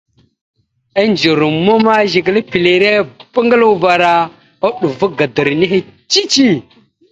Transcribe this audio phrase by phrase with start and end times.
[1.03, 2.91] Indze ruma ma Zigəla epilire
[3.33, 4.13] bangəla uvar a,
[4.67, 5.77] uɗuva gadəra nehe
[6.11, 6.47] cici.